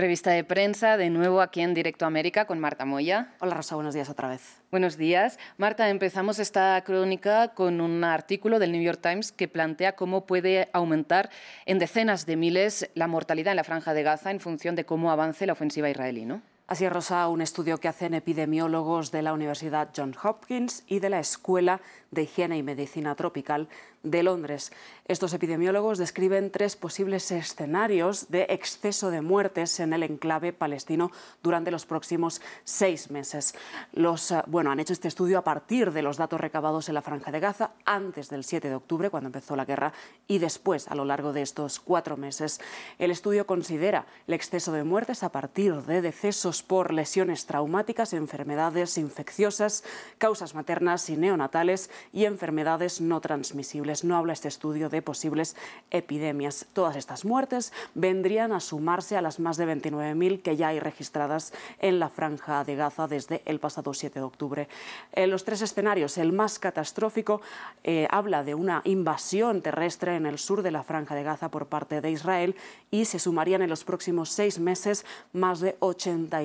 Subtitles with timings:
[0.00, 3.34] Revista de prensa, de nuevo aquí en Directo América con Marta Moya.
[3.40, 4.62] Hola Rosa, buenos días otra vez.
[4.70, 5.38] Buenos días.
[5.58, 10.70] Marta, empezamos esta crónica con un artículo del New York Times que plantea cómo puede
[10.72, 11.28] aumentar
[11.66, 15.10] en decenas de miles la mortalidad en la franja de Gaza en función de cómo
[15.10, 16.40] avance la ofensiva israelí, ¿no?
[16.70, 21.18] Así Rosa, un estudio que hacen epidemiólogos de la Universidad Johns Hopkins y de la
[21.18, 21.80] Escuela
[22.12, 23.68] de Higiene y Medicina Tropical
[24.02, 24.72] de Londres.
[25.06, 31.10] Estos epidemiólogos describen tres posibles escenarios de exceso de muertes en el enclave palestino
[31.42, 33.54] durante los próximos seis meses.
[33.92, 37.02] Los, eh, bueno, han hecho este estudio a partir de los datos recabados en la
[37.02, 39.92] Franja de Gaza antes del 7 de octubre, cuando empezó la guerra,
[40.26, 42.60] y después, a lo largo de estos cuatro meses.
[42.98, 48.98] El estudio considera el exceso de muertes a partir de decesos por lesiones traumáticas, enfermedades
[48.98, 49.84] infecciosas,
[50.18, 54.04] causas maternas y neonatales y enfermedades no transmisibles.
[54.04, 55.56] No habla este estudio de posibles
[55.90, 56.66] epidemias.
[56.72, 61.52] Todas estas muertes vendrían a sumarse a las más de 29.000 que ya hay registradas
[61.78, 64.68] en la franja de Gaza desde el pasado 7 de octubre.
[65.12, 67.40] En los tres escenarios, el más catastrófico
[67.84, 71.66] eh, habla de una invasión terrestre en el sur de la franja de Gaza por
[71.66, 72.56] parte de Israel
[72.90, 75.76] y se sumarían en los próximos seis meses más de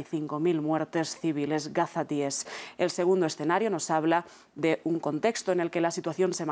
[0.03, 2.47] 85.000 muertes civiles gazatíes.
[2.77, 6.45] El segundo escenario nos habla de un contexto en el que la situación se,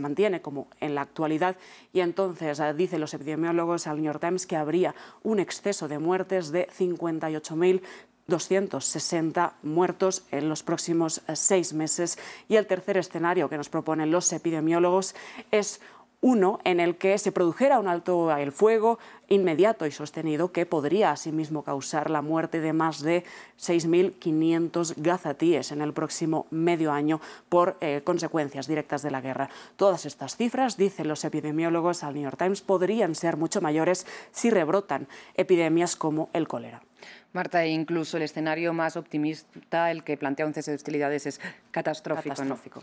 [0.00, 1.56] mantiene como en la actualidad
[1.92, 5.98] y entonces eh, dicen los epidemiólogos al New York Times que habría un exceso de
[5.98, 12.18] muertes de 58.260 muertos en los próximos eh, seis meses.
[12.48, 15.14] Y el tercer escenario que nos proponen los epidemiólogos
[15.50, 15.80] es
[16.20, 21.10] uno en el que se produjera un alto el fuego inmediato y sostenido que podría
[21.10, 23.24] asimismo causar la muerte de más de
[23.58, 29.50] 6.500 gazatíes en el próximo medio año por eh, consecuencias directas de la guerra.
[29.76, 34.50] Todas estas cifras, dicen los epidemiólogos al New York Times, podrían ser mucho mayores si
[34.50, 36.82] rebrotan epidemias como el cólera.
[37.32, 42.30] Marta, incluso el escenario más optimista, el que plantea un cese de hostilidades, es catastrófico.
[42.30, 42.82] catastrófico.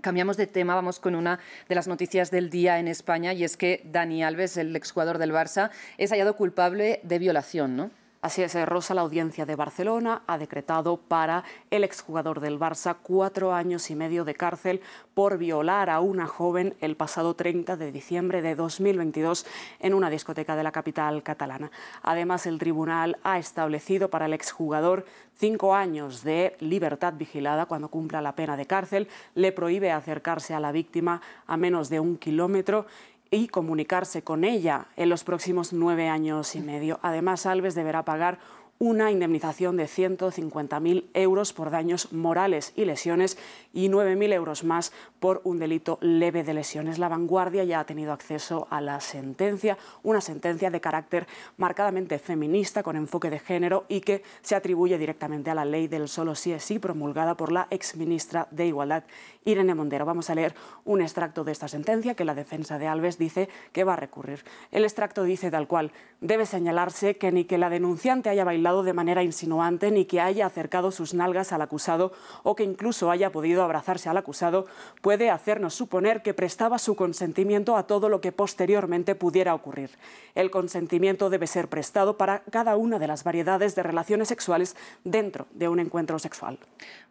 [0.00, 3.56] Cambiamos de tema, vamos con una de las noticias del día en España y es
[3.56, 7.90] que Dani Alves, el exjugador del Barça, es hallado culpable de violación, ¿no?
[8.20, 13.54] Así es, Rosa, la audiencia de Barcelona ha decretado para el exjugador del Barça cuatro
[13.54, 14.80] años y medio de cárcel
[15.14, 19.46] por violar a una joven el pasado 30 de diciembre de 2022
[19.78, 21.70] en una discoteca de la capital catalana.
[22.02, 25.04] Además, el tribunal ha establecido para el exjugador
[25.36, 30.60] cinco años de libertad vigilada cuando cumpla la pena de cárcel, le prohíbe acercarse a
[30.60, 32.86] la víctima a menos de un kilómetro
[33.30, 36.98] y comunicarse con ella en los próximos nueve años y medio.
[37.02, 38.38] Además, Alves deberá pagar
[38.78, 43.36] una indemnización de 150.000 euros por daños morales y lesiones
[43.72, 46.98] y 9.000 euros más por un delito leve de lesiones.
[46.98, 52.84] La vanguardia ya ha tenido acceso a la sentencia, una sentencia de carácter marcadamente feminista
[52.84, 56.52] con enfoque de género y que se atribuye directamente a la ley del solo sí
[56.52, 59.02] es sí promulgada por la exministra de Igualdad,
[59.44, 60.06] Irene Mondero.
[60.06, 63.82] Vamos a leer un extracto de esta sentencia que la defensa de Alves dice que
[63.82, 64.44] va a recurrir.
[64.70, 65.90] El extracto dice tal cual,
[66.20, 70.46] debe señalarse que ni que la denunciante haya bailado de manera insinuante ni que haya
[70.46, 72.12] acercado sus nalgas al acusado
[72.42, 74.66] o que incluso haya podido abrazarse al acusado,
[75.02, 79.90] puede hacernos suponer que prestaba su consentimiento a todo lo que posteriormente pudiera ocurrir.
[80.34, 85.46] El consentimiento debe ser prestado para cada una de las variedades de relaciones sexuales dentro
[85.52, 86.58] de un encuentro sexual.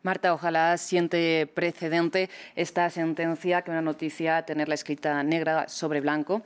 [0.04, 6.42] Marta, ojalá siente precedente esta sentencia, que una noticia tenerla escrita negra sobre blanco.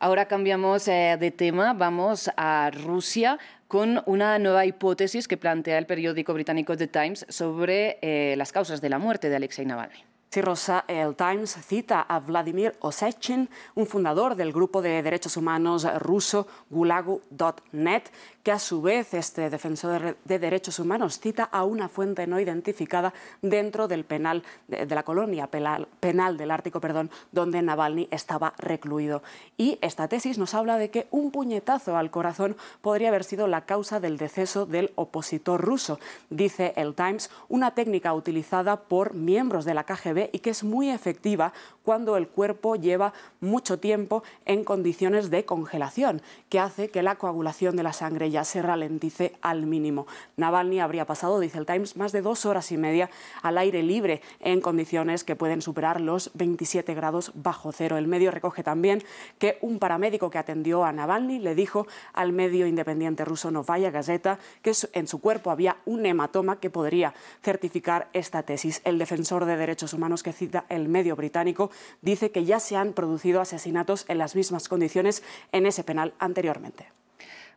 [0.00, 3.36] Ahora cambiamos eh, de tema, vamos a Rusia
[3.68, 8.80] con una nueva hipótesis que plantea el periódico británico The Times sobre eh, las causas
[8.80, 10.04] de la muerte de Alexei Navalny.
[10.30, 15.86] Sí, Rosa, el Times cita a Vladimir Osechin, un fundador del grupo de derechos humanos
[16.00, 18.02] ruso Gulagu.net,
[18.42, 23.14] que a su vez este defensor de derechos humanos cita a una fuente no identificada
[23.40, 29.22] dentro del penal de, la colonia penal, del Ártico, perdón, donde Navalny estaba recluido.
[29.56, 33.64] Y esta tesis nos habla de que un puñetazo al corazón podría haber sido la
[33.64, 35.98] causa del deceso del opositor ruso.
[36.28, 40.90] Dice el Times, una técnica utilizada por miembros de la KGB y que es muy
[40.90, 41.52] efectiva
[41.84, 46.20] cuando el cuerpo lleva mucho tiempo en condiciones de congelación,
[46.50, 50.06] que hace que la coagulación de la sangre ya se ralentice al mínimo.
[50.36, 53.08] Navalny habría pasado, dice el Times, más de dos horas y media
[53.42, 57.96] al aire libre en condiciones que pueden superar los 27 grados bajo cero.
[57.96, 59.02] El medio recoge también
[59.38, 64.38] que un paramédico que atendió a Navalny le dijo al medio independiente ruso Novaya Gazeta
[64.62, 68.80] que en su cuerpo había un hematoma que podría certificar esta tesis.
[68.84, 71.70] El defensor de derechos humanos que cita el medio británico
[72.02, 75.22] dice que ya se han producido asesinatos en las mismas condiciones
[75.52, 76.97] en ese penal anteriormente.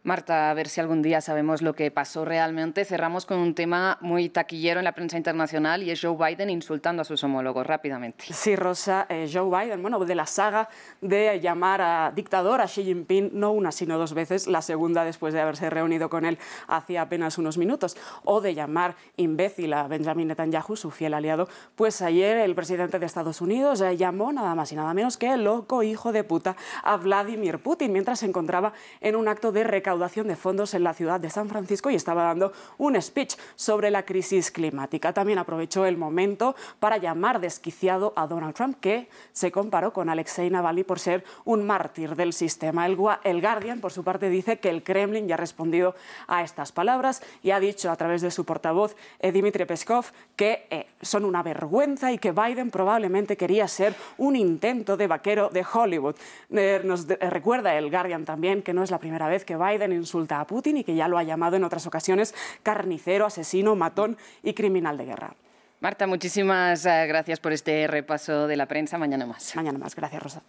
[0.03, 2.85] Marta, a ver si algún día sabemos lo que pasó realmente.
[2.85, 7.03] Cerramos con un tema muy taquillero en la prensa internacional y es Joe Biden insultando
[7.03, 8.25] a sus homólogos rápidamente.
[8.31, 10.69] Sí, Rosa, eh, Joe Biden, bueno, de la saga
[11.01, 15.35] de llamar a dictador a Xi Jinping, no una, sino dos veces, la segunda después
[15.35, 20.29] de haberse reunido con él hace apenas unos minutos, o de llamar imbécil a Benjamin
[20.29, 24.71] Netanyahu, su fiel aliado, pues ayer el presidente de Estados Unidos eh, llamó nada más
[24.71, 29.15] y nada menos que loco hijo de puta a Vladimir Putin mientras se encontraba en
[29.15, 32.23] un acto de recaudación recaudación de fondos en la ciudad de San Francisco y estaba
[32.23, 35.11] dando un speech sobre la crisis climática.
[35.11, 40.49] También aprovechó el momento para llamar desquiciado a Donald Trump, que se comparó con Alexei
[40.49, 42.85] Navalny por ser un mártir del sistema.
[42.85, 45.93] El, el Guardian, por su parte, dice que el Kremlin ya ha respondido
[46.27, 50.05] a estas palabras y ha dicho a través de su portavoz, eh, Dmitry Peskov,
[50.37, 55.49] que eh, son una vergüenza y que Biden probablemente quería ser un intento de vaquero
[55.49, 56.15] de Hollywood.
[56.49, 60.39] Eh, nos recuerda el Guardian también que no es la primera vez que Biden insulta
[60.39, 64.53] a Putin y que ya lo ha llamado en otras ocasiones carnicero, asesino, matón y
[64.53, 65.35] criminal de guerra.
[65.79, 68.99] Marta, muchísimas eh, gracias por este repaso de la prensa.
[68.99, 69.55] Mañana más.
[69.55, 69.95] Mañana más.
[69.95, 70.43] Gracias, Rosa.